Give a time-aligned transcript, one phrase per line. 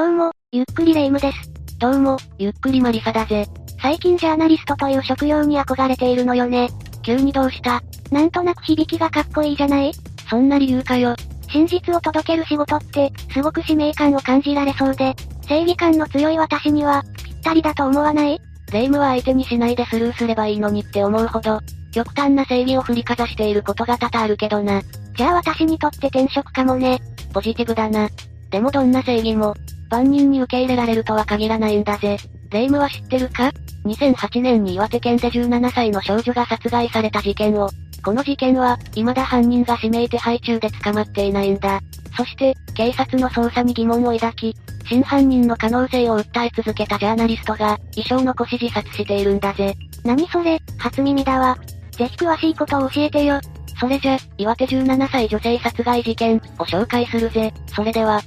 [0.00, 1.52] どうも、ゆっくりレ夢ムです。
[1.78, 3.46] どうも、ゆっくりマリサだぜ。
[3.82, 6.70] 最近ジャーナリストという職業に憧れているのよね。
[7.02, 7.82] 急にどうした？
[8.10, 9.92] なんとなく響きがかっこいいじゃない？
[10.30, 11.14] そんな理由かよ。
[11.50, 15.14] 真実を届ける仕事って、すごく使命感を感じられそうで、
[15.46, 18.40] 正義感の強い私には、ぴったりだと思わない？
[18.72, 21.60] 霊夢は相手にしないでスルーすればいいのにって思うほど、
[21.92, 24.80] 極端な正義を振りかざしていることが多々あるけどな。
[25.14, 27.02] じゃあ私にとって転職かもね。
[27.34, 28.08] ポジティブだな。
[28.50, 29.54] でもどんな正義も、
[29.90, 32.16] 万人に受け入れられるとは限らないんだぜ。
[32.50, 33.52] 霊夢は知ってるか
[33.84, 37.68] ?2008 年に岩手県で17歳の少女が殺害された事件を、
[38.02, 41.80] この事件は、未だ犯人が指名手配中で捕まっていないんだ。
[42.16, 44.54] そして、警察の捜査に疑問を抱き、
[44.88, 49.74] 真犯人の可能性を訴え続けたジャーナリストが、遺書を残し自殺しているんだぜ。
[50.04, 51.58] 何それ、初耳だわ。
[51.92, 53.38] ぜひ詳しいことを教えてよ。
[53.78, 57.52] それじゃ、岩手17歳女性殺害事件を紹介するぜ。
[57.66, 58.20] それでは、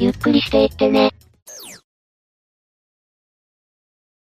[0.00, 1.10] ゆっくりしていってね。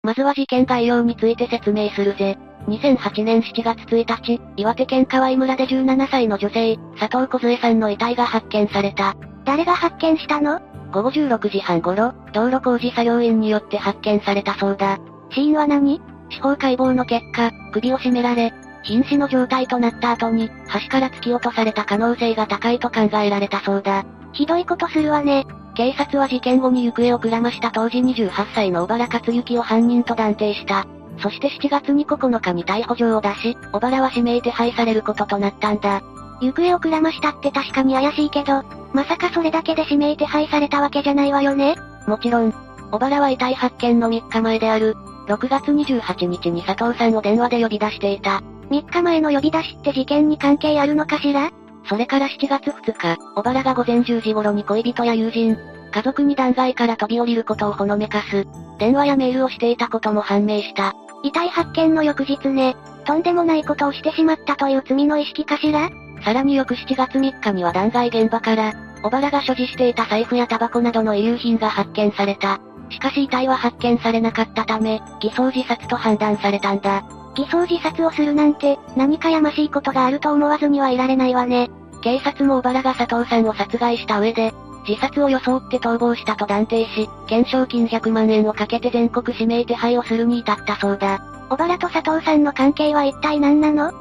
[0.01, 2.37] まずは事件概要について説明するぜ。
[2.67, 9.15] 2008年7月1日、岩手県河合村で17歳の女性、佐藤梢さんの遺体が発見された。
[9.45, 10.61] 誰が発見したの？
[10.91, 14.97] 午後16時半頃、道路工事作業員によって発見されたそうだ。
[15.31, 16.01] 死因は何？
[16.29, 24.05] 司法解剖の結果、首を絞められ、瀕死の状態となった後に、橋から突き落とされた可能性が高いと考えられたそうだ。
[24.33, 25.45] ひどいことするわね。
[25.75, 30.85] 警察は事件後に行方をくらました当時28歳の小原克行を犯人と断定した。
[31.21, 36.01] そして7月に9日に逮捕状を出し、小原は指名手配されることとなったんだ。
[36.41, 38.63] 行方をくらましたって確かに怪しいけど、
[38.93, 41.75] まさかそれだけで指名手配されたわけじゃないわよね
[42.07, 42.53] もちろん、
[42.91, 44.95] 小原は遺体発見の3日前である、
[45.27, 48.41] 6月28日に佐藤さんを電話で呼び出していた。
[48.69, 51.51] 3日前の呼び出しって事件に関係あるのかしら？
[51.89, 55.57] それから7月2日、小原が午前10時頃に恋人や友人、
[55.91, 58.45] 家族に断崖から飛び降りることをほのめかす、
[58.77, 60.93] 電話やメールをしていたことも判明した。
[61.23, 65.89] 遺体発見の翌日ね、とんでもないことをしてしまったという罪の意識かしら？
[66.23, 72.59] さらに翌7月3日には断崖現場から、小原が所持していた財布やタバコなどの遺留品が発見された。
[72.91, 77.03] しかし遺体は発見されなかったため、偽装自殺と判断されたんだ。
[77.35, 81.69] 偽装自殺をするなんて、何かやましいことがあると思わずにはいられないわね。
[82.01, 84.53] 警察も小原が佐藤さんを殺害した上で、
[84.87, 91.19] 自殺を装って逃亡したと断定し、懸賞金100万円をかけて全国指名手配をするに至ったそうだ。
[91.49, 93.91] 小原と佐藤さんの関係は一体何なの？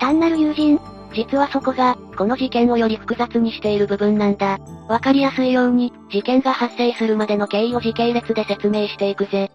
[0.00, 0.80] 単なる友人？
[1.12, 4.58] 実はそこが、この事件をより複雑にしている部分なんだ。
[4.88, 9.50] わかりやすいように、事件が発生するまでの経緯を時系列で説明していくぜ。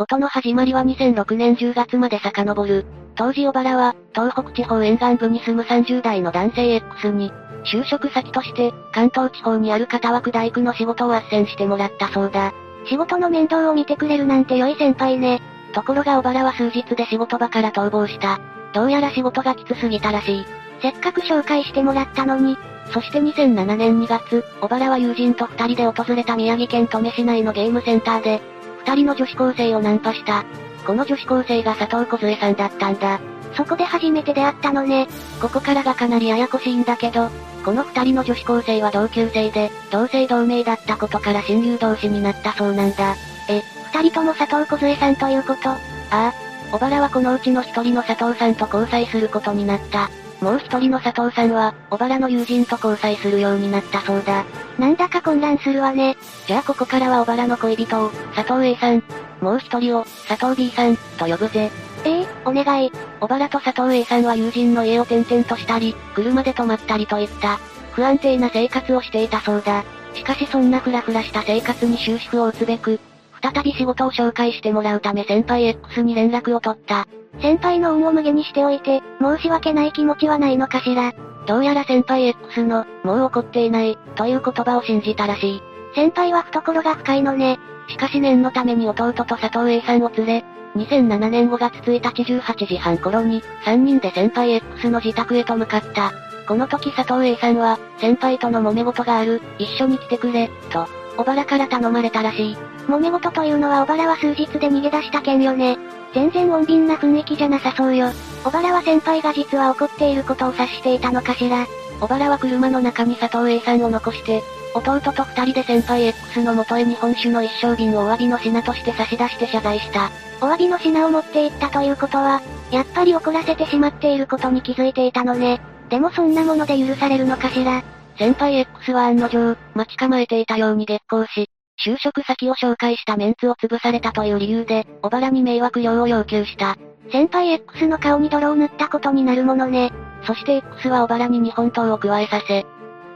[0.00, 2.86] ことの始まりは2006年10月まで遡る。
[3.16, 7.30] 当時小原は、東北地方沿岸部に住む30代の男性 X に、
[7.70, 12.54] 就職先として、関東地方にある片枠大工の仕事を斡旋してもらったそうだ。
[12.86, 15.42] 仕事の面倒を見てくれるなんて良い先輩ね。
[15.74, 18.40] ところが小原は数日で仕事場から逃亡した。
[18.72, 20.46] どうやら仕事がきつすぎたらしい。
[20.80, 22.56] せっかく紹介してもらったのに。
[22.94, 28.40] そして2007年2月、小原は友人と二人で訪れた宮城県登米市内のゲームセンターで、
[28.86, 30.44] 二人の女子高生をナンパした。
[30.86, 33.20] この女子高生が佐藤梢さんだったんだ。
[33.56, 35.08] そこで初めて出会ったのね。
[35.40, 37.28] ここからがかなりややこしいんだけど、
[37.64, 43.16] この二人の女子高生は同級生で、同姓同名だったことから親友同士になったそうなんだ。
[43.48, 45.68] え、二人とも佐藤梢さんということ？
[45.70, 45.78] あ
[46.10, 46.32] あ。
[46.72, 50.08] 小原はこのうちの一人の佐藤さんと交際することになった。
[50.40, 54.44] もう一人の佐藤さんは、小原の友人と交際するようになったそうだ。
[54.78, 56.16] なんだか混乱するわね。
[56.46, 59.02] じゃあここからは小原の恋人を、佐藤 A さん、
[59.40, 61.70] もう一人を、佐藤 B さん、と呼ぶぜ。
[62.04, 62.90] ええお願い。
[63.20, 67.58] 小原と佐藤 A さんは友人の家を転々としたり、車で泊まったりといった、
[67.92, 69.84] 不安定な生活をしていたそうだ。
[70.14, 72.98] しかしそんなフラフラした生活に終止符を打つべく、
[73.42, 77.06] 再び仕事を紹介してもらうため先輩 X に連絡を取った。
[77.40, 81.12] 先輩の恩を無下にしておいて、申し訳ない気持ちはないのかしら。
[81.46, 85.62] どうやら先輩 X の、もう怒っていない、という言葉を信じたらしい。
[85.94, 87.58] 先輩は懐が深いのね。
[87.88, 90.44] しかし念のために弟と佐藤 A さんを連れ、
[90.76, 96.12] 2007年5月1日18時半頃に、3人で先輩 X の自宅へと向かった。
[96.46, 100.86] この時佐藤 A さんは、先輩との揉め事がある、一緒に来てくれ、と、
[101.16, 102.56] 小原から頼まれたらしい。
[102.86, 105.78] 揉め事というのは小原は数日で逃げ出した件よね。
[106.12, 108.10] 全然穏便な雰囲気じゃなさそうよ。
[108.42, 111.66] 小原は先輩が実は怒っていることを察していたのかしら。
[112.00, 114.42] 小原は車の中に佐藤 A さんを残して、
[114.74, 120.10] 弟と二人で先輩 X の元へ日本酒の一升瓶をお詫びの品として差し出して謝罪した。
[120.40, 122.40] お詫びの品を持っていったということは、
[122.70, 125.60] やっぱり怒らせてしまっていることに気づいていたのね。
[125.90, 127.82] でもそんなもので許されるのかしら。
[128.20, 131.48] 先輩 X は案の定、待ち構えていたように激高し、
[131.82, 136.76] 就職先を紹介したメンツを潰されたという理由で、小原に迷惑料を要求した。
[137.10, 139.90] 先輩 X の顔に泥を塗ったことになるものね。
[140.26, 142.66] そして X は小原に日本刀を加えさせ、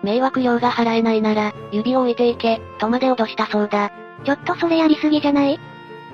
[0.02, 3.92] 迷惑料が払えないなら、指を置いていけ、とまで脅したそうだ。
[4.24, 5.60] ちょっとそれやりすぎじゃない？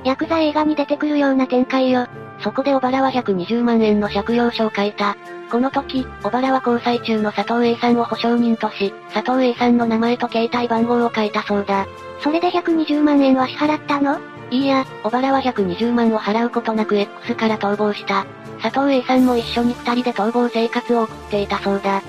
[0.05, 2.07] ヤクザ映画に出てくるような展開よ。
[2.43, 5.17] そこで小原は120万円の借用書を書いた。
[5.51, 11.87] この時、小原は交際中の佐藤 A さんを保証人とし、佐藤 A さんの名前と携帯番号を書いたそうだ。
[12.23, 14.21] それで120万円は支払ったの？
[14.51, 18.27] いいや、小原は120万を払うことなく X から逃亡した。
[18.63, 22.03] 佐藤 A さんも一緒に二人で逃亡生活を送っていたそうだ。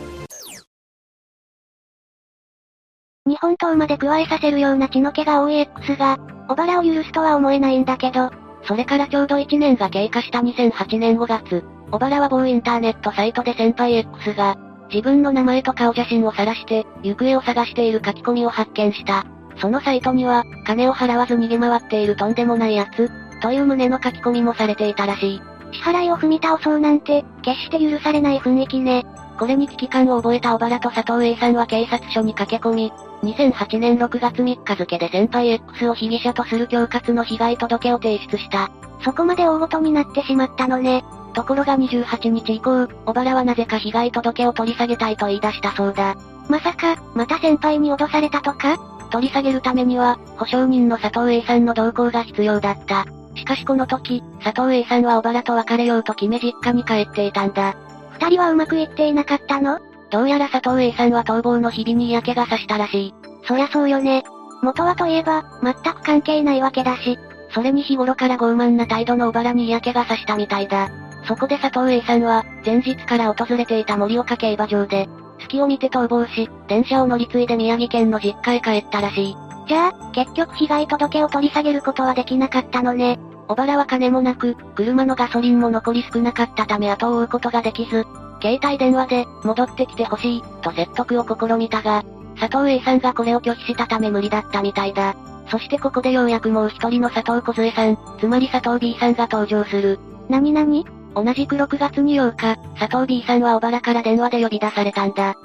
[3.41, 8.29] 本刀まで加えさせるような血の気が多い X が、小原を許すとは思えないんだけど、
[8.63, 14.57] それからちょうど1年が経過した2008年5月、小原は某インターネットサイトで先輩 X が、
[14.91, 19.25] 自分の名前と顔写真を晒して、行方を探している書き込みを発見した。
[19.57, 23.09] そのサイトには、金を払わず逃げ回っているとんでもない奴、
[23.41, 25.41] という旨の書き込みもされていたらしい。
[25.73, 29.03] 支払いを踏み倒そうなんて、決して許されない雰囲気ね。
[29.41, 32.93] これに危機感を覚えた小原と佐藤 A さんは警察署に駆け込み、
[33.23, 38.69] 2008年6月3日付で先輩 X を被疑者とする恐喝の被害届を提出した。
[39.03, 41.03] そこまで大ごとになってしまったのね。
[41.33, 46.15] ところが28日以降、小原はなぜか被害届を取り下げたいと言い出したそうだ。
[46.47, 48.77] まさか、また先輩に脅されたとか？
[49.09, 53.07] 取り下げるためには、保証人の佐藤 A さんの同行が必要だった。
[53.35, 57.75] しかしこの時、佐藤 A さんは小原と別れようと決め実家に帰っていたんだ。
[58.21, 59.79] 二人はうまくいっていなかったの？
[60.11, 63.15] どうやら佐藤 A さんは逃亡の日々に嫌気がさしたらしい。
[63.47, 64.23] そりゃそうよね。
[64.61, 67.17] 元はといえば、全く関係ないわけだし。
[67.49, 70.91] それに日頃から傲慢な態度の小原に嫌気がさしたみたいだ。
[71.27, 75.09] そこで佐藤 A さんは、前日から訪れていた盛岡競馬場で、
[75.39, 79.35] 隙を見て逃亡し、電車を乗り継いで宮城県の実家へ帰ったらしい。
[79.67, 83.19] じゃあ、結局被害届を取り下げることはできなかったのね。
[83.51, 88.05] 小原は金もなく、車のガソリンも残り少なかったため後を追うことができず、
[88.41, 92.05] 携帯電話で、戻ってきてほしい、と説得を試みたが、
[92.39, 95.17] 佐藤 A さんがこれを拒否したため無理だったみたいだ。
[95.49, 99.99] そしてここでようやくもう一人の佐藤小さん、つまり佐藤 B さんが登場する。
[100.29, 105.35] なになに同じく6月に8日、佐藤 B さんは小原から電話で呼び出されたんだ。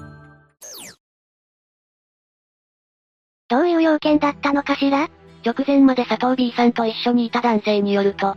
[3.48, 5.08] どういう要件だったのかしら？
[5.46, 8.36] 直前まで佐藤 B さんと一緒にいた男性によると、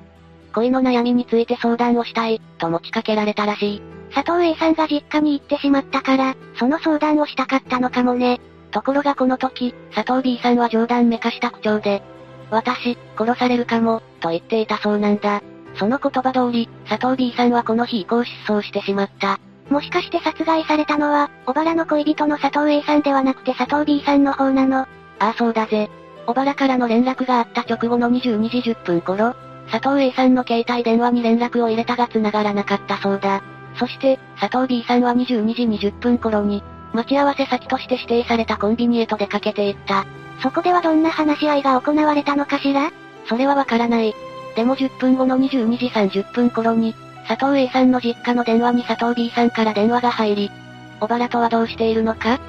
[0.53, 3.81] 恋の悩みについて相談をしたい、と持ちかけられたらしい。
[4.13, 8.39] 佐藤 A さんが実家に行ってしまったから、その相談をしたかったのかもね。
[8.71, 12.03] ところがこの時、佐藤 B さんは冗談めかした口調で、
[12.51, 15.41] 私、殺されるかも、と言っていたそうなんだ。
[15.75, 19.39] その言葉通り、佐藤 B さんはこの日以降失踪してしまった。
[19.69, 24.79] もしかして殺害されたのは、小原の恋人の佐藤 A さんではなくて佐藤 B さんの方なの？
[24.81, 24.87] あ
[25.19, 25.89] あそうだぜ。
[26.29, 29.33] 小原からの連絡があった直後の22時10分頃、
[29.71, 33.41] 佐藤 A さんの携帯電話に連絡を入れたが繋がらなかったそうだ。
[33.79, 40.05] そして、佐藤 B さんは22時20分頃に、待ち合わせ先として指定されたコンビニへと出かけていった。
[40.43, 42.91] そこではどんな話し合いが行われたのかしら？
[43.27, 44.13] それはわからない。
[44.55, 46.93] でも10分後の22時30分頃に、
[47.27, 50.51] 佐藤 A さんの実家の電話に佐藤 B さんから電話が入り、
[50.99, 52.39] 小原とはどうしているのか？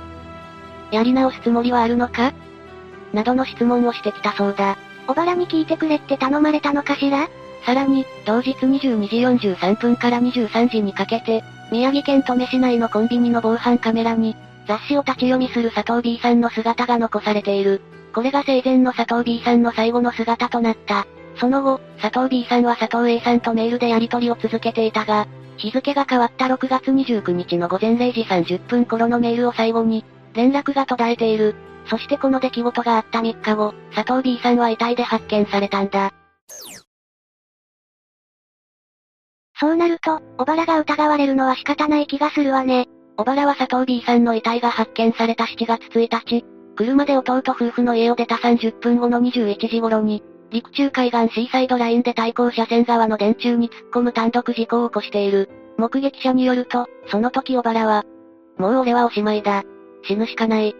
[0.90, 2.34] やり直すつもりはあるのか？
[3.12, 4.76] などの質問をしてきたそうだ。
[5.06, 7.28] 小原に聞いてくれって頼まれたのかしら？
[7.66, 9.16] さらに、同日22時
[9.50, 17.82] 43分から23時にかけて、宮城県登米市内のコンビニの防犯カメラに、雑誌を立ち読みする佐藤 B さんの姿が残されている。
[18.14, 21.06] これが生前の佐藤 B さんの最後の姿となった。
[21.36, 31.54] その後、佐藤 B さんは佐藤 A さんとメールでやり取りを続けていたが、日付が変わった6月29日の午前0時30分頃のメールを最後に、連絡が途絶えている。
[31.86, 36.12] そしてこの出来事があった3日後、佐藤 B さんは遺体で発見されたんだ。
[39.58, 42.88] そうなると、小原が疑われるのは仕方ない気がするわね。
[43.16, 46.44] 小原は佐藤 B さんの遺体が発見された7月1日、
[46.76, 55.50] 車で弟夫婦の家を出た30分後の21時頃に、陸中海岸シーサイドラインで対向車線側の電柱に突っ込む単独事故を起こしている。
[55.76, 58.04] 目撃者によると、その時小原は、
[58.56, 59.62] もう俺はおしまいだ。
[60.02, 60.74] 死ぬしかない。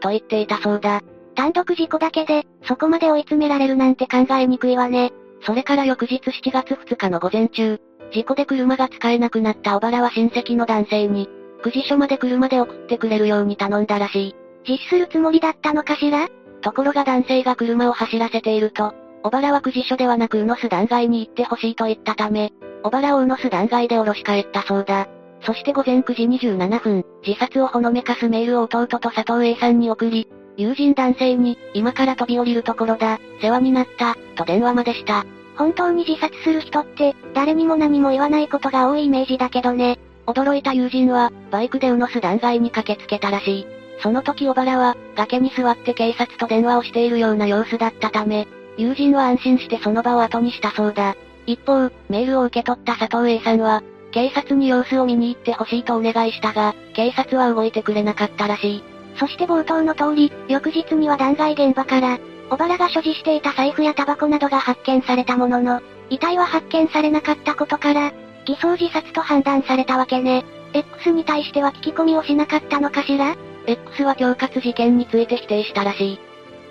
[0.00, 1.02] と言っていたそうだ。
[1.34, 5.12] 単独事故だけで、そこまで追い詰められるなんて考えにくいわね。
[5.42, 7.78] それから翌日7月2日の午前中、
[8.12, 11.28] 事故で車が使えなくなった小原は親戚の男性に、
[11.62, 14.36] 9時所まで車で送ってくれるように頼んだらしい。
[14.68, 16.28] 実施するつもりだったのかしら？
[16.62, 25.08] ところが男性が車を走らせていると、小原は9時所ではなく宇野巣断崖に行ってほしいと言ったため、小原を宇野巣断崖で降ろし帰ったそうだ。
[25.46, 35.24] そして午前9時27分、自殺をほのめかすメールを弟と佐藤 A さんに送り、友人男性に、今から飛び降りるところだ、世話になった、と電話までした。
[35.56, 40.00] 本当に自殺する人って、誰にも何も言わないことが多いイメージだけどね。
[40.26, 43.66] 驚いた友人は、バイクでうのす断崖に駆けつけたらしい。
[44.02, 51.14] その時小原は、崖に座って警察と電話をしているような様子だったため、友人は安心してその場を後にしたそうだ。
[51.46, 58.84] 一方、メールを受け取った佐藤 A さんは、警察に様子を見に行ってほしいとお願いしたが、警察は動いてくれなかったらしい。
[59.18, 62.18] そして冒頭の通り、翌日には断崖現場から、
[62.50, 68.12] 小原が所持していた財布やタバコなどが発見されたものの、遺体は発見されなかったことから、
[68.44, 70.44] 偽装自殺と判断されたわけね。
[70.72, 73.34] X に対しては聞き込みをしなかったのかしら
[73.66, 76.18] ?X は恐喝事件について否定したらしい。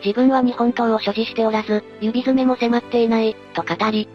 [0.06, 4.08] 自分は日本刀を所持しておらず、指詰めも迫っていない、と語り、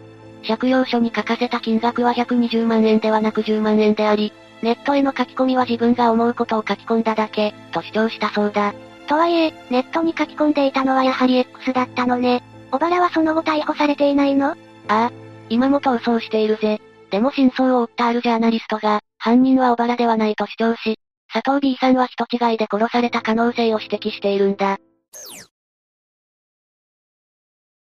[0.47, 8.73] 借用書に書かせた金額は120万円ではなく10万円であり、ネットへの書き込みは自分が思うことを書き込んだだけ、と主張したそうだ。
[9.07, 12.43] とはいえ、ネットに書き込んでいたのはやはり X だったのね。
[12.71, 14.51] 小原はその後逮捕されていないの？
[14.51, 14.55] あ
[14.87, 15.11] あ。
[15.49, 16.79] 今も逃走しているぜ。
[17.09, 20.97] でも真相を追ったあるジャーナリストが、犯人は小原ではないと主張し、
[21.33, 24.77] 佐藤 B さんは人違いで殺された可能性を指摘しているんだ。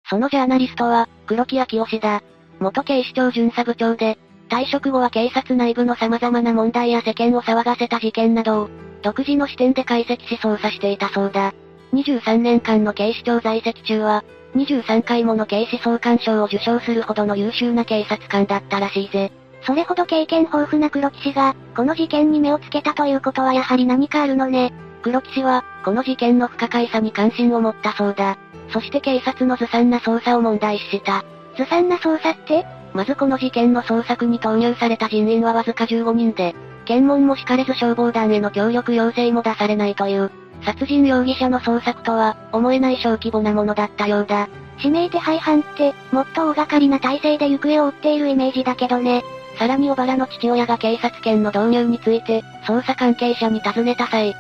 [0.10, 2.24] そのジャーナリストは、黒木明義だ。
[2.64, 4.18] 元警視庁巡査部長で、
[4.50, 8.70] 退職後は警察内部の様々な問題や世間を騒がせた事件などを、
[9.02, 11.54] 独自の視点で解析し捜査していたそうだ。
[11.94, 14.24] 23年間の警視庁在籍中は、
[14.56, 19.32] 23回もの警視総監賞を受賞するほどの優秀な警察官だったらしいぜ。
[19.66, 24.74] それほど経験豊富な黒騎士が、この事件に目をつけたということはやはり何かあるのね。
[25.02, 28.38] 黒騎士は、この事件の不可解さに関心を持ったそうだ。
[28.70, 31.26] そして警察のずさんな捜査を問題視した。
[31.58, 32.66] ずさんな捜査って？
[32.94, 36.56] まずこの事件の捜索に投入された人員はわずか15人で、
[36.86, 40.32] 検問も敷かれず消防団への協力要請も出されないという、
[40.64, 44.48] 殺人容疑者の捜索とは、思えない小規模なものだったようだ。
[44.78, 49.24] 指名手配犯って、もっと大掛かりな体制で行方を追っているイメージだけどね。
[49.58, 54.36] さらに小原の父親が警察権の導入について、捜査関係者に尋ねた際、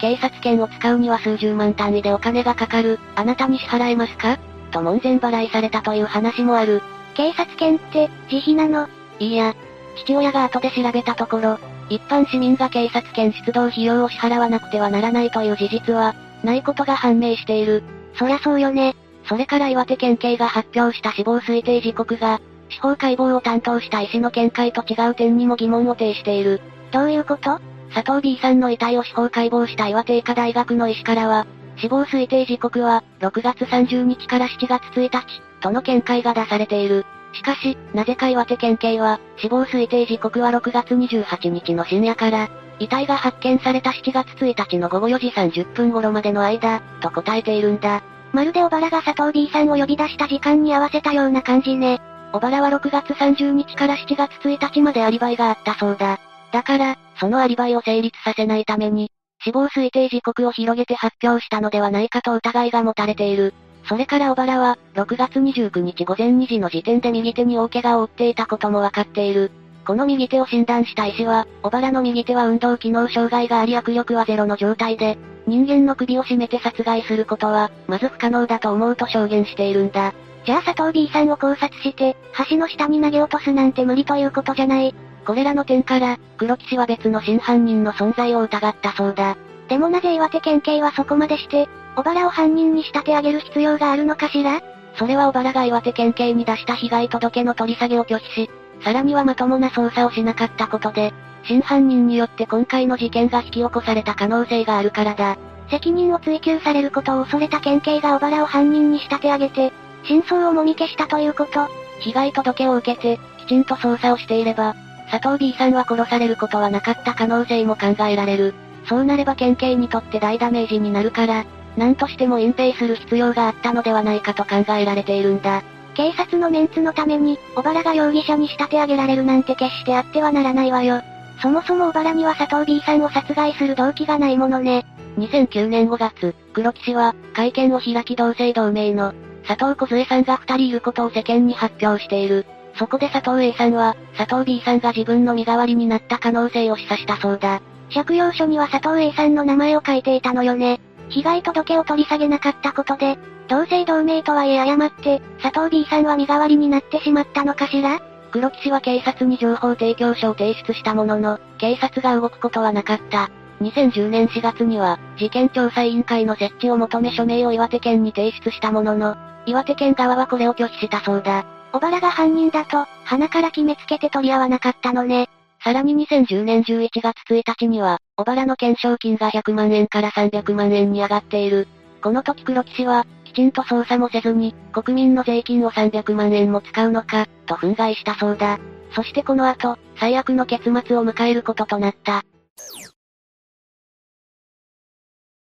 [0.00, 4.38] 警察権を使うには数十万単位でお金がかかる、あなたに支払えますか？
[4.72, 6.82] と門前払いされたという話もある。
[7.14, 8.88] 警察権って、自費なの？
[9.20, 9.54] いや。
[9.94, 11.58] 父親が後で調べたところ、
[11.90, 17.82] 一般市民が警察権出動費用を支払わなくてはならないという事実は、ないことが判明している。
[18.18, 18.96] そりゃそうよね。
[19.28, 26.62] それから岩手県警が発表した死亡推定時刻が、司法解剖を担当した医師の見解と違う点にも疑問を呈している。
[26.90, 27.60] どういうこと？
[27.94, 31.46] 佐藤 B さんの遺体を司法解剖した岩手医科大学の医師からは、
[31.82, 37.04] 死亡推定時刻は、6月30日から7月1日、との見解が出されている。
[37.32, 42.48] しかし、なぜか岩手県警は、死亡推定時刻は6月28日の深夜から、
[42.78, 48.00] 遺体が発見された7月1日の午後4時30分頃までの間、と答えているんだ。
[48.32, 52.00] まるで小原が佐藤 B さんを呼び出した時間に合わせたような感じね。
[52.32, 56.20] 小原は6月30日から7月1日までアリバイがあったそうだ。
[56.52, 59.10] だから、そのアリバイを成立させないために、
[59.44, 63.54] 死亡推定時刻を広げて発表したのではないかと疑いが持たれている。
[63.88, 69.50] それから小原は、6月29日午前2時の時点で右手に大怪我を負っていたこともわかっている。
[69.84, 75.18] この右手を診断した医師は、小原の右手は運動機能障害があり握力はゼロの状態で、
[75.48, 80.14] 人間の首を絞めて殺害することは、まず不可能だと思うと証言しているんだ。
[80.44, 82.16] じゃあ佐藤 B さんを考察して、
[82.48, 84.94] 橋の下に投げ落とすなんて無理ということじゃない。
[85.24, 89.36] これらの点から、黒騎士は別の真犯人の存在を疑ったそうだ。
[89.68, 94.60] でもなぜ岩手県警はそこまでして、小原を犯人に仕立て上げる必要があるのかしら？
[94.96, 98.50] それは小原が岩手県警に出した被害届の取り下げを拒否し、
[98.82, 101.14] さらにはまともな捜査をしなかったことで、
[101.44, 105.38] 真犯人によって今回の事件が引き起こされた可能性があるからだ。
[105.70, 109.72] 責任を追及されることを恐れた県警が小原を犯人に仕立て上げて、
[110.04, 111.68] 真相をもみ消したということ。
[112.00, 114.74] 被害届を受けて、きちんと捜査をしていれば、
[115.12, 118.54] 佐藤 B さんは殺されることはなかった可能性も考えられる。
[118.88, 121.44] そうなれば県警にとって大ダメージになるから、
[121.76, 125.62] 何としても隠蔽する必要があったのではないかと考えられているんだ。
[125.94, 131.02] 警察のメンツのために、小原が容疑者に仕立て上げられるなんて決してあってはならないわよ。
[131.42, 134.86] そもそも小原には佐藤 B さんを殺害する動機がないものね。
[135.18, 139.12] 2009年5月、黒騎士は、会見を開き同姓同名の、
[139.46, 142.46] 佐藤小さんが二人いることを世間に発表している。
[142.74, 147.60] そこで佐藤 A さんは、佐藤 B さんが自分の身代わりになった可能性を示唆したそうだ。
[147.92, 150.80] 借用書には佐藤 A さんの名前を書いていたのよね。
[151.10, 158.00] 被害届を取り下げなかったことで、同姓同名とはいえ誤って、佐藤 B さんは身代わりになってしまったのかしら？
[158.30, 163.30] 黒木氏は警察に情報提供書を提出したものの、警察が動くことはなかった。
[163.60, 171.44] 2010年4月には、事件調査委員会の設置を求め署名を岩手県に提出したものの、岩手県側はこれを拒否したそうだ。
[171.72, 175.30] 小原が犯人だと、鼻から決めつけて取り合わなかったのね。
[175.64, 181.66] さらに2010年11月1日には、小原の懸賞金が100万円から300万円に上がっている。
[182.02, 188.58] この時黒騎士は、きちんと捜査もせずに、国民の税金を300万円も使うのか、と憤慨したそうだ。
[188.94, 192.22] そしてこの後、最悪の結末を迎えることとなった。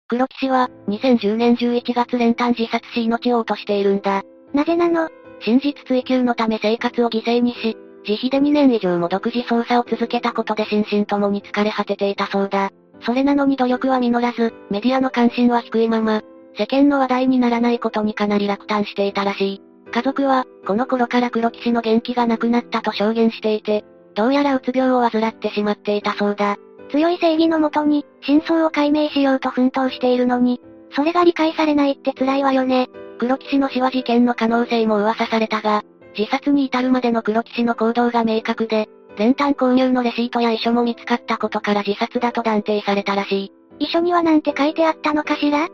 [0.07, 4.23] 黒騎士は、2010年11月練炭自殺し命を落としているんだ。
[4.53, 5.09] なぜなの？
[5.41, 7.77] 真実追求のため生活を犠牲にし、
[8.07, 12.71] 自費で2年以上も独自捜査を続けたことで心身ともに疲れ果てていたそうだ。
[13.01, 16.21] それなのに努力は実らず、メディアの関心は低いまま、
[16.57, 19.61] 世間の話題にならないことにかなり落胆していたらしい。
[19.91, 26.57] 家族は、この頃から黒騎士の元気がなくなったと証言していて、どうやらうつ病を患ってしまっていたそうだ。
[26.91, 30.59] 強い正義のもとに、真相を解明しようと奮闘しているのに、
[30.91, 32.89] それが理解されないって辛いわよね。
[33.19, 35.83] 黒騎士の死は事件の可能性も噂されたが、
[36.17, 43.85] 自殺に至るまでの黒騎士の行動が明確で、練炭購入のレシートや遺書も見つかったことから自殺だと断定されたらしい。
[43.85, 45.67] 遺書にはなんて書いてあったのかしら？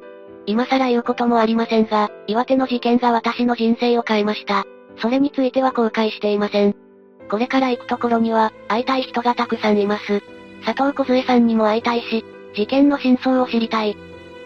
[0.47, 4.65] 今更言うこともありませんが、岩手の事件が私の人生を変えました。
[4.97, 6.75] それについては後悔していません。
[7.29, 10.23] これから行くところには、会いたい人がたくさんいます。
[10.65, 12.25] 佐藤小さんにも会いたいし、
[12.55, 13.95] 事件の真相を知りたい。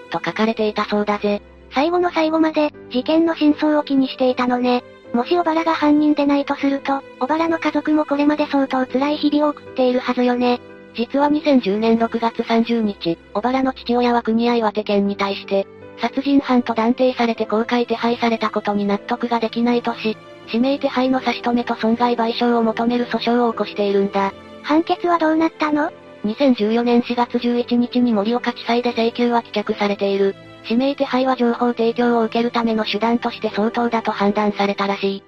[0.09, 1.41] と書かれていたそうだぜ。
[1.71, 4.83] 最後の最後まで、事件の真相を気にしていたのね。
[5.13, 10.61] もし小原が犯人でないとすると、小原の家族もこれまで相当辛い日々を送っているはずよね。
[10.95, 15.67] 実は2010年6月30日、小原の父親は国や岩手県に対して、
[16.01, 24.33] 殺人犯と断定されて公開手配されたことに納得ができないとし、指名手配の差し止めと損害賠償を求める訴訟を起こしているんだ。
[24.63, 25.91] 判決はどうなったの
[26.25, 30.35] ?2014 年4月11日に盛岡地裁で請求は棄却されている。
[30.69, 35.23] 指名手配は情報提供を受けるための手段として相当だと判断されたらしい。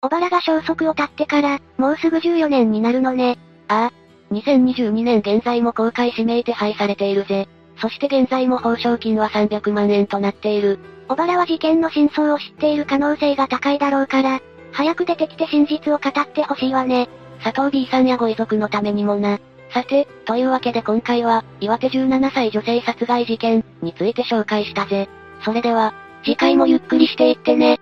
[0.00, 3.38] 小原が消息を絶ってから、もうすぐ14年になるのね。
[3.68, 4.34] ああ。
[4.34, 7.48] 2022年現在も公開指名手配されているぜ。
[7.80, 10.80] そして現在も報奨金は300万円となっている。
[11.08, 14.40] 小原は事件の真相を知っている可能性が高いだろうから、
[14.72, 17.08] 早く出てきて真実を語ってほしいわね。
[17.42, 19.38] 佐藤 B さんやご遺族のためにもな。
[19.72, 25.08] さて、というわけで今回は、岩手17歳女性殺害事件について紹介したぜ。
[25.44, 25.92] それでは、
[26.24, 27.80] 次回もゆっくりしていってね。